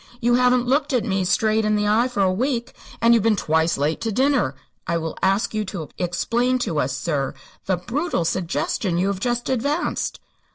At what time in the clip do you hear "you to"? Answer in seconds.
5.53-5.89